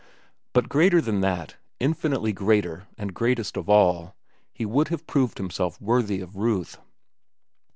[0.53, 4.15] But greater than that, infinitely greater and greatest of all,
[4.51, 6.79] he would have proved himself worthy of Ruth.